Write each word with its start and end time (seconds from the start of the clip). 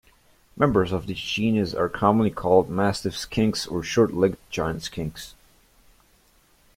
Members 0.57 0.91
of 0.91 1.05
this 1.05 1.19
genus 1.19 1.75
are 1.75 1.87
commonly 1.87 2.31
called 2.31 2.71
mastiff 2.71 3.13
skinks 3.15 3.67
or 3.71 3.83
short-legged 3.83 4.39
giant 4.49 4.79
skinks. 4.81 5.33